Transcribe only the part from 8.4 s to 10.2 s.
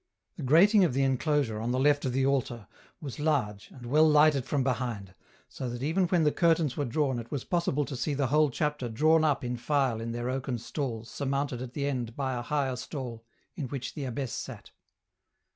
chapter drawn up in tile in